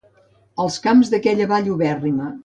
[0.63, 2.31] Els camps d'aquella vall ubèrrima.